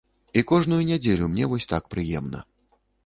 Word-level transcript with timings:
І 0.39 0.41
кожную 0.51 0.79
нядзелю 0.91 1.29
мне 1.33 1.45
вось 1.51 1.69
так 1.73 1.83
прыемна. 1.93 2.39